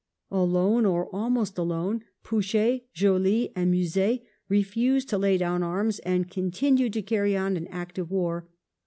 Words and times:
Alone, 0.31 0.83
or 0.83 1.07
almost 1.13 1.59
alone, 1.59 2.03
Pouchet, 2.23 2.85
Joly 2.91 3.51
and 3.55 3.69
Musset 3.71 4.23
refused 4.49 5.09
to 5.09 5.19
lay 5.19 5.37
down 5.37 5.61
arms, 5.61 5.99
and 5.99 6.27
continued 6.27 6.93
to 6.93 7.03
carry 7.03 7.37
on 7.37 7.55
an 7.55 7.67
active 7.67 8.09
war. 8.09 8.49